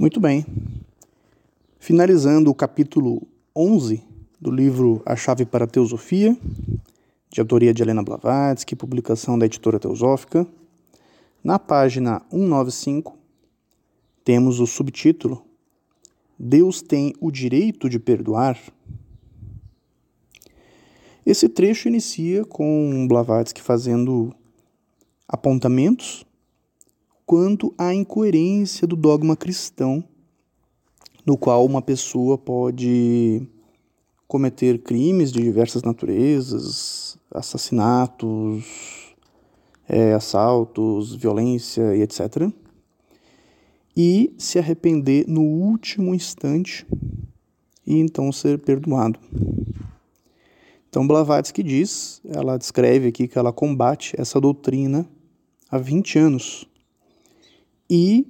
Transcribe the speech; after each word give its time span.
Muito 0.00 0.18
bem. 0.18 0.46
Finalizando 1.78 2.50
o 2.50 2.54
capítulo 2.54 3.20
11 3.54 4.02
do 4.40 4.50
livro 4.50 5.02
A 5.04 5.14
Chave 5.14 5.44
para 5.44 5.66
a 5.66 5.68
Teosofia, 5.68 6.34
de 7.30 7.38
autoria 7.38 7.74
de 7.74 7.82
Helena 7.82 8.02
Blavatsky, 8.02 8.74
publicação 8.74 9.38
da 9.38 9.44
editora 9.44 9.78
Teosófica, 9.78 10.46
na 11.44 11.58
página 11.58 12.22
195, 12.30 13.14
temos 14.24 14.58
o 14.58 14.66
subtítulo 14.66 15.44
Deus 16.38 16.80
tem 16.80 17.12
o 17.20 17.30
direito 17.30 17.86
de 17.86 17.98
perdoar? 17.98 18.58
Esse 21.26 21.46
trecho 21.46 21.88
inicia 21.88 22.42
com 22.46 23.06
Blavatsky 23.06 23.60
fazendo 23.60 24.34
apontamentos 25.28 26.24
quanto 27.30 27.72
à 27.78 27.94
incoerência 27.94 28.88
do 28.88 28.96
dogma 28.96 29.36
cristão, 29.36 30.02
no 31.24 31.38
qual 31.38 31.64
uma 31.64 31.80
pessoa 31.80 32.36
pode 32.36 33.46
cometer 34.26 34.82
crimes 34.82 35.30
de 35.30 35.40
diversas 35.40 35.84
naturezas, 35.84 37.16
assassinatos, 37.32 39.14
é, 39.88 40.12
assaltos, 40.12 41.14
violência 41.14 41.94
e 41.94 42.02
etc. 42.02 42.50
E 43.96 44.34
se 44.36 44.58
arrepender 44.58 45.24
no 45.28 45.42
último 45.42 46.12
instante 46.12 46.84
e 47.86 47.96
então 47.96 48.32
ser 48.32 48.58
perdoado. 48.58 49.20
Então 50.88 51.06
Blavatsky 51.06 51.62
diz, 51.62 52.20
ela 52.28 52.58
descreve 52.58 53.06
aqui 53.06 53.28
que 53.28 53.38
ela 53.38 53.52
combate 53.52 54.20
essa 54.20 54.40
doutrina 54.40 55.08
há 55.70 55.78
20 55.78 56.18
anos 56.18 56.69
e 57.90 58.24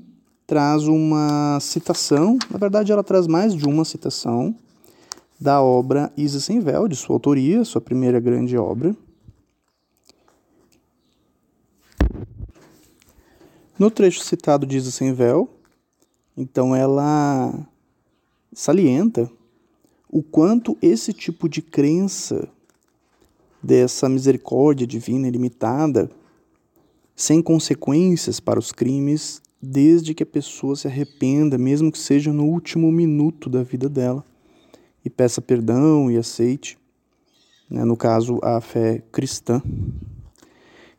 traz 0.47 0.89
uma 0.89 1.59
citação, 1.61 2.39
na 2.51 2.59
verdade 2.59 2.91
ela 2.91 3.05
traz 3.05 3.27
mais 3.27 3.55
de 3.55 3.67
uma 3.67 3.85
citação 3.85 4.57
da 5.39 5.63
obra 5.63 6.11
Isa 6.17 6.41
Sem 6.41 6.61
Véu, 6.61 6.89
de 6.89 6.97
sua 6.97 7.15
autoria, 7.15 7.65
sua 7.65 7.81
primeira 7.81 8.19
grande 8.19 8.57
obra. 8.57 8.97
No 13.79 13.91
trecho 13.91 14.25
citado 14.25 14.67
de 14.67 14.77
Isa 14.77 14.91
Sem 14.91 15.13
Véu, 15.13 15.49
então 16.37 16.75
ela 16.75 17.67
salienta 18.53 19.31
o 20.09 20.23
quanto 20.23 20.77
esse 20.83 21.13
tipo 21.13 21.49
de 21.49 21.63
crença 21.63 22.49
dessa 23.63 24.09
misericórdia 24.09 24.87
divina 24.87 25.29
ilimitada, 25.29 26.11
sem 27.15 27.41
consequências 27.41 28.41
para 28.41 28.59
os 28.59 28.73
crimes, 28.73 29.41
desde 29.61 30.15
que 30.15 30.23
a 30.23 30.27
pessoa 30.27 30.75
se 30.75 30.87
arrependa, 30.87 31.59
mesmo 31.59 31.93
que 31.93 31.99
seja 31.99 32.33
no 32.33 32.45
último 32.45 32.91
minuto 32.91 33.51
da 33.51 33.63
vida 33.63 33.89
dela, 33.89 34.25
e 35.05 35.11
peça 35.11 35.41
perdão 35.41 36.11
e 36.11 36.17
aceite, 36.17 36.79
né, 37.69 37.85
no 37.85 37.97
caso, 37.97 38.39
a 38.43 38.61
fé 38.61 39.03
cristã. 39.13 39.63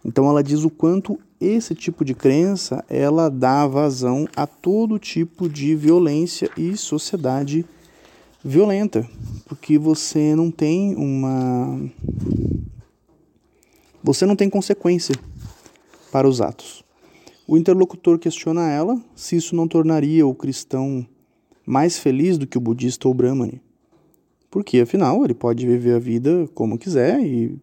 Então 0.03 0.27
ela 0.27 0.43
diz 0.43 0.63
o 0.63 0.69
quanto 0.69 1.19
esse 1.39 1.75
tipo 1.75 2.05
de 2.05 2.13
crença 2.13 2.83
ela 2.89 3.29
dá 3.29 3.67
vazão 3.67 4.27
a 4.35 4.45
todo 4.45 4.99
tipo 4.99 5.49
de 5.49 5.75
violência 5.75 6.49
e 6.57 6.75
sociedade 6.77 7.65
violenta, 8.43 9.07
porque 9.45 9.77
você 9.77 10.35
não 10.35 10.49
tem 10.49 10.95
uma 10.95 11.79
você 14.03 14.25
não 14.25 14.35
tem 14.35 14.49
consequência 14.49 15.15
para 16.11 16.27
os 16.27 16.41
atos. 16.41 16.83
O 17.47 17.58
interlocutor 17.58 18.20
questiona 18.20 18.70
ela 18.70 19.02
se 19.16 19.36
isso 19.36 19.56
não 19.56 19.67
tornaria 19.67 20.25
o 20.25 20.36
cristão 20.36 21.06
mais 21.66 21.97
feliz 21.97 22.38
do 22.38 22.47
que 22.47 22.58
o 22.58 22.61
budista 22.61 23.08
ou 23.08 23.14
o 23.14 23.17
brahmane. 23.17 23.61
Porque, 24.50 24.80
afinal, 24.80 25.23
ele 25.23 25.34
pode 25.34 25.66
viver 25.66 25.95
a 25.95 26.00
vida 26.00 26.47
como 26.53 26.78
quiser 26.78 27.19
e 27.22 27.57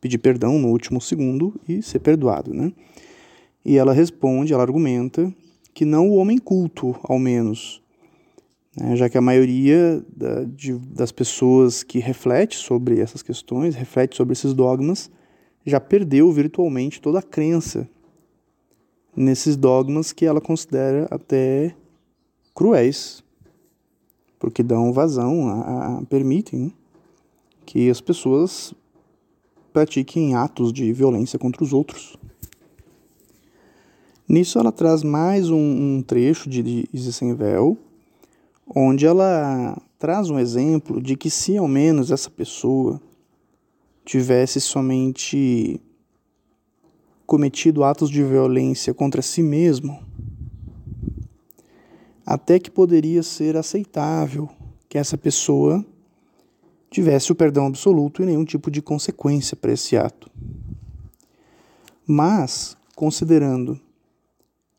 pedir 0.00 0.18
perdão 0.18 0.58
no 0.58 0.68
último 0.68 1.00
segundo 1.00 1.58
e 1.68 1.82
ser 1.82 1.98
perdoado, 1.98 2.52
né? 2.52 2.72
E 3.64 3.76
ela 3.76 3.92
responde, 3.92 4.52
ela 4.52 4.62
argumenta 4.62 5.32
que 5.74 5.84
não 5.84 6.08
o 6.08 6.16
homem 6.16 6.38
culto, 6.38 6.94
ao 7.02 7.18
menos, 7.18 7.82
né? 8.76 8.94
já 8.94 9.08
que 9.08 9.18
a 9.18 9.22
maioria 9.22 10.04
da, 10.14 10.44
de, 10.44 10.74
das 10.78 11.10
pessoas 11.10 11.82
que 11.82 11.98
reflete 11.98 12.56
sobre 12.56 13.00
essas 13.00 13.22
questões, 13.22 13.74
reflete 13.74 14.16
sobre 14.16 14.32
esses 14.34 14.54
dogmas, 14.54 15.10
já 15.64 15.80
perdeu 15.80 16.30
virtualmente 16.30 17.00
toda 17.00 17.18
a 17.18 17.22
crença 17.22 17.88
nesses 19.16 19.56
dogmas 19.56 20.12
que 20.12 20.26
ela 20.26 20.40
considera 20.40 21.08
até 21.10 21.74
cruéis, 22.54 23.24
porque 24.38 24.62
dão 24.62 24.92
vazão, 24.92 25.48
a, 25.48 25.98
a, 25.98 26.02
permitem 26.02 26.72
que 27.64 27.88
as 27.88 28.00
pessoas 28.00 28.74
pratiquem 29.72 30.34
atos 30.34 30.72
de 30.72 30.92
violência 30.92 31.38
contra 31.38 31.64
os 31.64 31.72
outros. 31.72 32.16
Nisso 34.28 34.58
ela 34.58 34.72
traz 34.72 35.02
mais 35.02 35.50
um, 35.50 35.56
um 35.96 36.02
trecho 36.02 36.48
de, 36.48 36.62
de 36.62 36.88
Isis 36.92 37.16
Sem 37.16 37.34
Véu, 37.34 37.78
onde 38.74 39.06
ela 39.06 39.80
traz 39.98 40.28
um 40.28 40.38
exemplo 40.38 41.00
de 41.00 41.16
que 41.16 41.30
se 41.30 41.56
ao 41.56 41.68
menos 41.68 42.10
essa 42.10 42.28
pessoa 42.28 43.00
tivesse 44.04 44.60
somente 44.60 45.80
cometido 47.26 47.82
atos 47.82 48.08
de 48.08 48.22
violência 48.22 48.94
contra 48.94 49.20
si 49.20 49.42
mesmo, 49.42 50.00
até 52.24 52.58
que 52.58 52.70
poderia 52.70 53.22
ser 53.22 53.56
aceitável 53.56 54.48
que 54.88 54.96
essa 54.96 55.18
pessoa 55.18 55.84
tivesse 56.90 57.32
o 57.32 57.34
perdão 57.34 57.66
absoluto 57.66 58.22
e 58.22 58.26
nenhum 58.26 58.44
tipo 58.44 58.70
de 58.70 58.80
consequência 58.80 59.56
para 59.56 59.72
esse 59.72 59.96
ato. 59.96 60.30
Mas, 62.06 62.76
considerando 62.94 63.80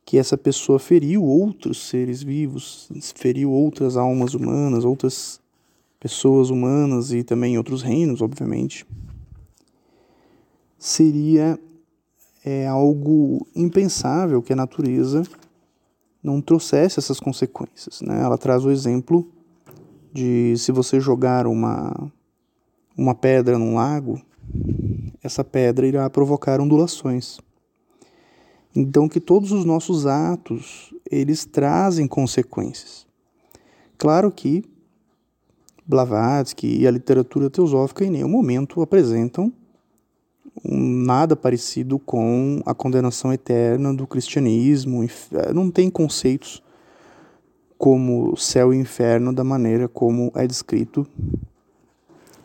que 0.05 0.17
essa 0.17 0.37
pessoa 0.37 0.79
feriu 0.79 1.23
outros 1.23 1.89
seres 1.89 2.23
vivos, 2.23 2.89
feriu 3.15 3.51
outras 3.51 3.97
almas 3.97 4.33
humanas, 4.33 4.85
outras 4.85 5.41
pessoas 5.99 6.49
humanas 6.49 7.11
e 7.11 7.23
também 7.23 7.57
outros 7.57 7.81
reinos, 7.81 8.21
obviamente, 8.21 8.85
seria 10.77 11.59
é 12.49 12.65
algo 12.65 13.45
impensável 13.53 14.41
que 14.41 14.53
a 14.53 14.55
natureza 14.55 15.21
não 16.23 16.39
trouxesse 16.39 16.97
essas 16.97 17.19
consequências. 17.19 18.01
Né? 18.01 18.21
Ela 18.21 18.37
traz 18.37 18.63
o 18.63 18.71
exemplo 18.71 19.29
de 20.13 20.55
se 20.55 20.71
você 20.71 20.97
jogar 20.97 21.45
uma, 21.45 22.09
uma 22.97 23.13
pedra 23.13 23.59
num 23.59 23.75
lago, 23.75 24.21
essa 25.21 25.43
pedra 25.43 25.85
irá 25.85 26.09
provocar 26.09 26.61
ondulações. 26.61 27.37
Então 28.73 29.09
que 29.09 29.19
todos 29.19 29.51
os 29.51 29.65
nossos 29.65 30.07
atos, 30.07 30.93
eles 31.11 31.43
trazem 31.43 32.07
consequências. 32.07 33.05
Claro 33.97 34.31
que 34.31 34.63
Blavatsky 35.85 36.79
e 36.79 36.87
a 36.87 36.91
literatura 36.91 37.49
teosófica 37.49 38.05
em 38.05 38.09
nenhum 38.09 38.29
momento 38.29 38.81
apresentam 38.81 39.51
nada 40.67 41.35
parecido 41.35 41.97
com 41.97 42.61
a 42.65 42.73
condenação 42.73 43.31
eterna 43.31 43.93
do 43.93 44.05
cristianismo. 44.05 45.03
Eh, 45.03 45.53
não 45.53 45.71
tem 45.71 45.89
conceitos 45.89 46.61
como 47.77 48.35
céu 48.35 48.73
e 48.73 48.77
inferno 48.77 49.31
da 49.31 49.43
maneira 49.43 49.87
como 49.87 50.31
é 50.35 50.45
descrito 50.45 51.07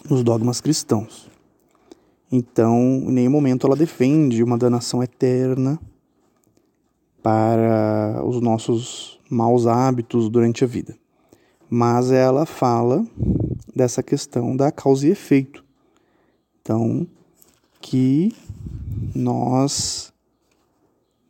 nos 0.09 0.23
dogmas 0.23 0.61
cristãos. 0.61 1.31
Então, 2.31 2.79
em 2.79 3.13
nenhum 3.13 3.31
momento 3.31 3.67
ela 3.67 3.77
defende 3.77 4.43
uma 4.43 4.57
danação 4.57 5.03
eterna 5.03 5.79
para 7.23 8.23
os 8.25 8.41
nossos 8.41 9.21
maus 9.31 9.67
hábitos 9.67 10.29
durante 10.29 10.65
a 10.65 10.67
vida. 10.67 10.97
Mas 11.69 12.11
ela 12.11 12.45
fala 12.45 13.07
dessa 13.75 14.03
questão 14.03 14.57
da 14.57 14.71
causa 14.71 15.07
e 15.07 15.11
efeito. 15.11 15.65
Então, 16.61 17.07
que 17.83 18.33
nós 19.15 20.13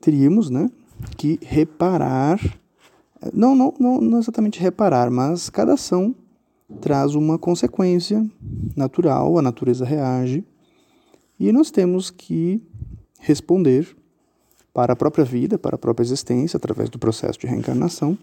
teríamos 0.01 0.51
né, 0.51 0.71
que 1.17 1.39
reparar, 1.43 2.39
não, 3.33 3.57
não, 3.57 3.75
não, 3.81 4.01
não 4.01 4.19
exatamente 4.19 4.61
reparar, 4.61 5.11
mas 5.11 5.49
cada 5.49 5.75
ação 5.75 6.15
traz 6.81 7.15
uma 7.15 7.39
consequência 7.39 8.25
natural, 8.77 9.39
a 9.39 9.43
natureza 9.43 9.85
reage, 9.85 10.45
e 11.41 11.51
nós 11.51 11.71
temos 11.71 12.11
que 12.11 12.63
responder 13.19 13.97
para 14.73 14.93
a 14.93 14.97
própria 14.97 15.25
vida, 15.25 15.59
para 15.59 15.75
a 15.75 15.79
própria 15.79 16.05
existência, 16.05 16.57
através 16.57 16.89
do 16.89 16.99
processo 16.99 17.39
de 17.39 17.47
reencarnação, 17.47 18.17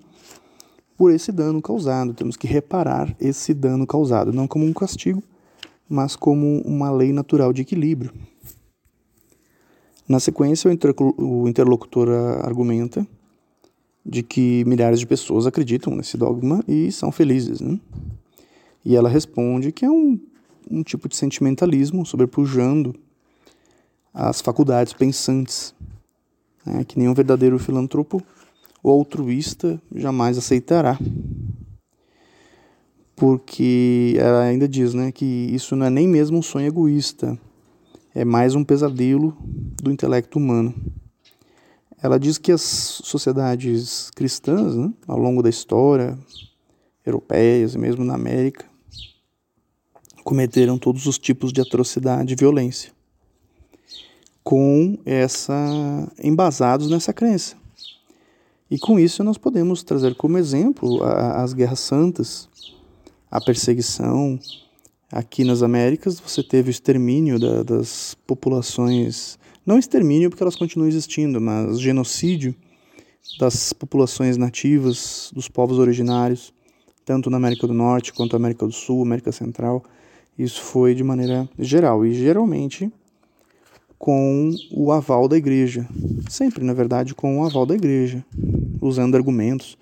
por 0.97 1.11
esse 1.11 1.31
dano 1.31 1.61
causado. 1.61 2.13
Temos 2.13 2.35
que 2.35 2.47
reparar 2.47 3.15
esse 3.19 3.53
dano 3.53 3.85
causado, 3.85 4.33
não 4.33 4.47
como 4.47 4.65
um 4.65 4.73
castigo, 4.73 5.23
mas 5.89 6.15
como 6.15 6.61
uma 6.61 6.91
lei 6.91 7.11
natural 7.11 7.51
de 7.51 7.63
equilíbrio. 7.63 8.13
Na 10.07 10.19
sequência, 10.19 10.69
o 11.17 11.47
interlocutor 11.47 12.09
argumenta 12.43 13.05
de 14.05 14.23
que 14.23 14.63
milhares 14.65 14.99
de 14.99 15.05
pessoas 15.05 15.45
acreditam 15.45 15.95
nesse 15.95 16.17
dogma 16.17 16.63
e 16.67 16.91
são 16.91 17.11
felizes. 17.11 17.61
Né? 17.61 17.79
E 18.83 18.95
ela 18.95 19.09
responde 19.09 19.71
que 19.71 19.85
é 19.85 19.89
um, 19.89 20.19
um 20.69 20.81
tipo 20.81 21.07
de 21.07 21.15
sentimentalismo 21.15 22.05
sobrepujando 22.05 22.95
as 24.13 24.41
faculdades 24.41 24.93
pensantes, 24.93 25.75
né? 26.65 26.83
que 26.83 26.97
nenhum 26.97 27.13
verdadeiro 27.13 27.59
filantropo 27.59 28.21
ou 28.81 28.91
altruísta 28.91 29.79
jamais 29.93 30.37
aceitará. 30.37 30.97
Porque 33.19 34.15
ela 34.17 34.43
ainda 34.43 34.65
diz 34.65 34.93
né, 34.93 35.11
que 35.11 35.25
isso 35.25 35.75
não 35.75 35.85
é 35.85 35.89
nem 35.89 36.07
mesmo 36.07 36.37
um 36.37 36.41
sonho 36.41 36.67
egoísta, 36.67 37.37
é 38.15 38.23
mais 38.23 38.55
um 38.55 38.63
pesadelo 38.63 39.35
do 39.83 39.91
intelecto 39.91 40.39
humano. 40.39 40.73
Ela 42.01 42.17
diz 42.17 42.37
que 42.37 42.49
as 42.49 42.61
sociedades 42.61 44.09
cristãs, 44.11 44.77
né, 44.77 44.93
ao 45.05 45.17
longo 45.17 45.43
da 45.43 45.49
história, 45.49 46.17
europeias 47.05 47.75
e 47.75 47.77
mesmo 47.77 48.05
na 48.05 48.15
América, 48.15 48.65
cometeram 50.23 50.77
todos 50.77 51.05
os 51.05 51.19
tipos 51.19 51.51
de 51.51 51.59
atrocidade 51.59 52.31
e 52.31 52.37
violência, 52.37 52.93
com 54.41 54.97
essa 55.05 56.09
embasados 56.23 56.89
nessa 56.89 57.11
crença. 57.11 57.57
E 58.71 58.79
com 58.79 58.97
isso 58.97 59.25
nós 59.25 59.37
podemos 59.37 59.83
trazer 59.83 60.15
como 60.15 60.37
exemplo 60.37 61.03
as 61.03 61.51
guerras 61.51 61.81
santas, 61.81 62.47
a 63.29 63.39
perseguição. 63.39 64.39
Aqui 65.11 65.43
nas 65.43 65.63
Américas 65.63 66.19
você 66.19 66.43
teve 66.43 66.69
o 66.69 66.71
extermínio 66.71 67.39
da, 67.39 67.63
das 67.63 68.15
populações, 68.27 69.39
não 69.65 69.79
extermínio 69.79 70.29
porque 70.29 70.43
elas 70.43 70.55
continuam 70.55 70.87
existindo, 70.87 71.41
mas 71.41 71.79
genocídio 71.79 72.55
das 73.39 73.73
populações 73.73 74.37
nativas, 74.37 75.31
dos 75.33 75.47
povos 75.47 75.79
originários, 75.79 76.53
tanto 77.05 77.29
na 77.29 77.37
América 77.37 77.65
do 77.65 77.73
Norte 77.73 78.13
quanto 78.13 78.33
na 78.33 78.37
América 78.37 78.65
do 78.65 78.71
Sul, 78.71 79.01
América 79.01 79.31
Central. 79.31 79.83
Isso 80.37 80.61
foi 80.61 80.93
de 80.93 81.03
maneira 81.03 81.49
geral 81.57 82.05
e 82.05 82.13
geralmente 82.13 82.91
com 83.97 84.55
o 84.71 84.91
aval 84.91 85.27
da 85.27 85.35
igreja. 85.35 85.87
Sempre, 86.29 86.63
na 86.63 86.73
verdade, 86.73 87.13
com 87.13 87.39
o 87.39 87.45
aval 87.45 87.65
da 87.65 87.75
igreja, 87.75 88.23
usando 88.79 89.15
argumentos 89.15 89.77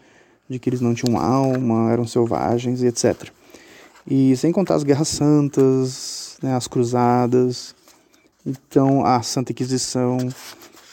de 0.50 0.58
que 0.58 0.70
eles 0.70 0.82
não 0.82 0.94
tinham 0.94 1.20
alma, 1.20 1.92
eram 1.92 2.08
selvagens 2.08 2.82
e 2.82 2.88
etc. 2.88 3.30
E 4.10 4.36
sem 4.38 4.52
contar 4.52 4.76
as 4.76 4.84
guerras 4.84 5.10
santas, 5.10 6.38
né, 6.42 6.56
as 6.56 6.68
cruzadas, 6.68 7.76
então 8.46 9.06
a 9.06 9.22
Santa 9.22 9.52
Inquisição. 9.52 10.18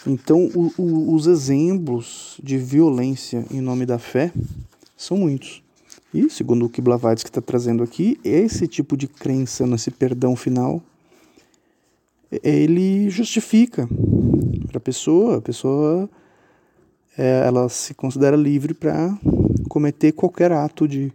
Então, 0.07 0.51
o, 0.55 0.73
o, 0.77 1.15
os 1.15 1.27
exemplos 1.27 2.39
de 2.43 2.59
violência 2.59 3.47
em 3.51 3.61
nome 3.61 3.87
da 3.87 3.99
fé 3.99 4.33
são 4.97 5.17
muitos. 5.17 5.63
E, 6.13 6.29
segundo 6.29 6.67
o 6.67 6.69
que 6.69 6.83
Blavatsky 6.83 7.31
está 7.31 7.41
trazendo 7.41 7.83
aqui, 7.83 8.19
esse 8.25 8.67
tipo 8.67 8.97
de 8.97 9.09
crença 9.09 9.67
nesse 9.67 9.91
perdão 9.91 10.37
final 10.37 10.83
ele 12.43 13.09
justifica 13.11 13.89
para 14.67 14.79
a 14.79 14.81
pessoa, 14.81 15.39
a 15.39 15.41
pessoa 15.41 16.09
é, 17.17 17.45
ela 17.47 17.69
se 17.69 17.95
considera 17.95 18.37
livre 18.37 18.75
para 18.75 19.17
cometer 19.69 20.13
qualquer 20.13 20.51
ato 20.53 20.89
de 20.89 21.13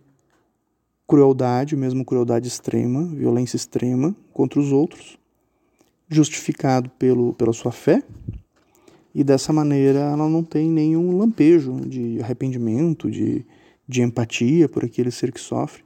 crueldade, 1.09 1.75
mesmo 1.75 2.05
crueldade 2.05 2.47
extrema, 2.47 3.03
violência 3.03 3.57
extrema 3.57 4.15
contra 4.31 4.59
os 4.59 4.71
outros, 4.71 5.17
justificado 6.07 6.87
pelo, 6.99 7.33
pela 7.33 7.51
sua 7.51 7.71
fé, 7.71 8.03
e 9.13 9.23
dessa 9.23 9.51
maneira 9.51 9.97
ela 9.97 10.29
não 10.29 10.43
tem 10.43 10.69
nenhum 10.69 11.17
lampejo 11.17 11.81
de 11.81 12.21
arrependimento, 12.21 13.09
de, 13.09 13.43
de 13.87 14.03
empatia 14.03 14.69
por 14.69 14.85
aquele 14.85 15.09
ser 15.09 15.31
que 15.31 15.39
sofre, 15.39 15.83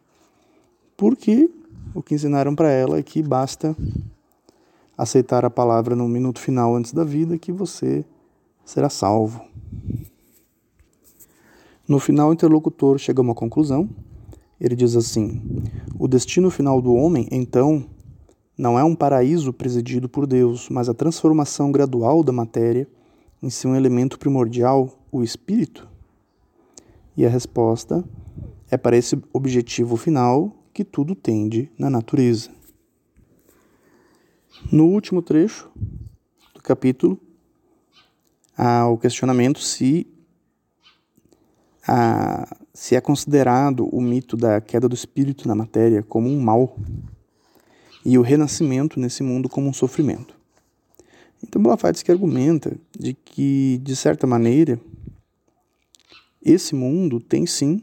porque 0.97 1.49
o 1.95 2.03
que 2.03 2.15
ensinaram 2.15 2.53
para 2.53 2.69
ela 2.69 2.97
é 2.97 3.01
que 3.01 3.23
basta 3.23 3.73
aceitar 4.97 5.45
a 5.45 5.49
palavra 5.49 5.95
no 5.95 6.05
minuto 6.05 6.37
final 6.37 6.75
antes 6.75 6.91
da 6.91 7.05
vida 7.05 7.37
que 7.37 7.51
você 7.53 8.03
será 8.65 8.89
salvo. 8.89 9.41
No 11.87 11.97
final, 11.97 12.29
o 12.29 12.33
interlocutor 12.33 12.97
chega 12.97 13.21
a 13.21 13.23
uma 13.23 13.33
conclusão. 13.33 13.89
Ele 14.63 14.77
diz 14.77 14.95
assim: 14.95 15.41
O 15.99 16.07
destino 16.07 16.49
final 16.49 16.81
do 16.81 16.93
homem, 16.93 17.27
então, 17.29 17.85
não 18.57 18.79
é 18.79 18.83
um 18.83 18.95
paraíso 18.95 19.51
presidido 19.51 20.07
por 20.07 20.25
Deus, 20.25 20.69
mas 20.69 20.87
a 20.87 20.93
transformação 20.93 21.69
gradual 21.69 22.23
da 22.23 22.31
matéria 22.31 22.87
em 23.41 23.49
seu 23.49 23.75
elemento 23.75 24.17
primordial, 24.17 24.97
o 25.11 25.21
espírito? 25.21 25.85
E 27.17 27.25
a 27.25 27.29
resposta 27.29 28.05
é 28.71 28.77
para 28.77 28.95
esse 28.95 29.21
objetivo 29.33 29.97
final 29.97 30.55
que 30.73 30.85
tudo 30.85 31.13
tende 31.13 31.69
na 31.77 31.89
natureza. 31.89 32.49
No 34.71 34.85
último 34.85 35.21
trecho 35.21 35.69
do 36.55 36.63
capítulo, 36.63 37.19
há 38.57 38.87
o 38.87 38.97
questionamento 38.97 39.59
se, 39.59 40.07
a, 41.87 42.57
se 42.73 42.95
é 42.95 43.01
considerado 43.01 43.87
o 43.91 44.01
mito 44.01 44.37
da 44.37 44.61
queda 44.61 44.87
do 44.87 44.95
espírito 44.95 45.47
na 45.47 45.55
matéria 45.55 46.03
como 46.03 46.29
um 46.29 46.39
mal 46.41 46.77
e 48.05 48.17
o 48.17 48.21
renascimento 48.21 48.99
nesse 48.99 49.23
mundo 49.23 49.47
como 49.49 49.69
um 49.69 49.73
sofrimento. 49.73 50.35
Então 51.41 51.61
Blavatsky 51.61 52.11
argumenta 52.11 52.75
de 52.97 53.13
que, 53.13 53.79
de 53.83 53.95
certa 53.95 54.25
maneira, 54.25 54.79
esse 56.41 56.73
mundo 56.73 57.19
tem 57.19 57.45
sim 57.45 57.81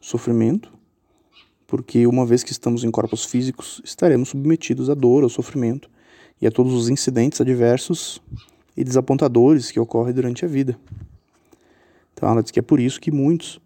sofrimento, 0.00 0.72
porque 1.66 2.06
uma 2.06 2.24
vez 2.24 2.44
que 2.44 2.52
estamos 2.52 2.84
em 2.84 2.90
corpos 2.90 3.24
físicos, 3.24 3.80
estaremos 3.84 4.28
submetidos 4.28 4.90
à 4.90 4.94
dor, 4.94 5.22
ao 5.24 5.28
sofrimento, 5.28 5.90
e 6.40 6.46
a 6.46 6.50
todos 6.50 6.72
os 6.72 6.88
incidentes 6.88 7.40
adversos 7.40 8.20
e 8.76 8.84
desapontadores 8.84 9.70
que 9.70 9.80
ocorrem 9.80 10.14
durante 10.14 10.44
a 10.44 10.48
vida. 10.48 10.78
Ela 12.26 12.42
diz 12.42 12.50
que 12.50 12.58
é 12.58 12.62
por 12.62 12.80
isso 12.80 13.00
que 13.00 13.10
muitos 13.10 13.60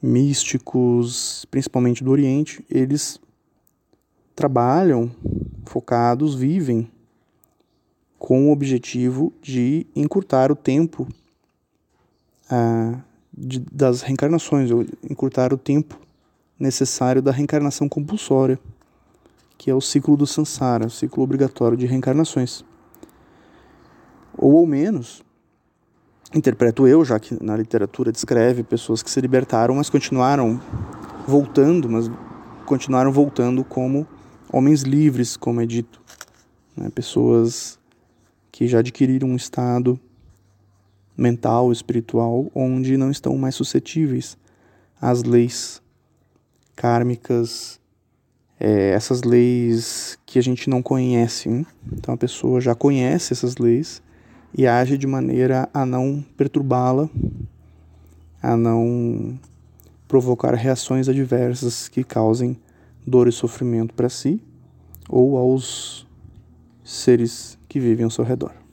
místicos, 0.00 1.46
principalmente 1.50 2.04
do 2.04 2.10
Oriente, 2.10 2.64
eles 2.70 3.20
trabalham 4.34 5.10
focados, 5.64 6.34
vivem 6.34 6.90
com 8.18 8.48
o 8.48 8.52
objetivo 8.52 9.32
de 9.40 9.86
encurtar 9.94 10.50
o 10.50 10.56
tempo 10.56 11.06
ah, 12.50 13.00
de, 13.32 13.60
das 13.60 14.02
reencarnações, 14.02 14.70
ou 14.70 14.84
encurtar 15.08 15.52
o 15.52 15.58
tempo 15.58 15.98
necessário 16.58 17.22
da 17.22 17.32
reencarnação 17.32 17.88
compulsória 17.88 18.58
que 19.56 19.70
é 19.70 19.74
o 19.74 19.80
ciclo 19.80 20.16
do 20.16 20.26
samsara, 20.26 20.86
o 20.86 20.90
ciclo 20.90 21.22
obrigatório 21.22 21.76
de 21.76 21.86
reencarnações. 21.86 22.64
Ou 24.36 24.58
ao 24.58 24.66
menos, 24.66 25.22
interpreto 26.34 26.86
eu, 26.86 27.04
já 27.04 27.18
que 27.18 27.42
na 27.42 27.56
literatura 27.56 28.10
descreve 28.10 28.62
pessoas 28.62 29.02
que 29.02 29.10
se 29.10 29.20
libertaram, 29.20 29.76
mas 29.76 29.88
continuaram 29.88 30.60
voltando, 31.26 31.88
mas 31.88 32.10
continuaram 32.66 33.12
voltando 33.12 33.64
como 33.64 34.06
homens 34.52 34.82
livres, 34.82 35.36
como 35.36 35.60
é 35.60 35.66
dito. 35.66 36.00
Né? 36.76 36.90
Pessoas 36.90 37.78
que 38.50 38.66
já 38.66 38.80
adquiriram 38.80 39.28
um 39.28 39.36
estado 39.36 39.98
mental, 41.16 41.70
espiritual, 41.70 42.50
onde 42.54 42.96
não 42.96 43.10
estão 43.10 43.36
mais 43.36 43.54
suscetíveis 43.54 44.36
às 45.00 45.22
leis 45.22 45.80
kármicas 46.74 47.80
é, 48.58 48.90
essas 48.90 49.22
leis 49.22 50.18
que 50.24 50.38
a 50.38 50.42
gente 50.42 50.68
não 50.68 50.82
conhece. 50.82 51.48
Hein? 51.48 51.66
Então 51.92 52.14
a 52.14 52.16
pessoa 52.16 52.60
já 52.60 52.74
conhece 52.74 53.32
essas 53.32 53.56
leis 53.56 54.02
e 54.56 54.66
age 54.66 54.96
de 54.96 55.06
maneira 55.06 55.68
a 55.74 55.84
não 55.84 56.24
perturbá-la, 56.36 57.08
a 58.42 58.56
não 58.56 59.38
provocar 60.06 60.54
reações 60.54 61.08
adversas 61.08 61.88
que 61.88 62.04
causem 62.04 62.56
dor 63.06 63.26
e 63.26 63.32
sofrimento 63.32 63.92
para 63.94 64.08
si 64.08 64.40
ou 65.08 65.36
aos 65.36 66.06
seres 66.84 67.58
que 67.68 67.80
vivem 67.80 68.04
ao 68.04 68.10
seu 68.10 68.24
redor. 68.24 68.63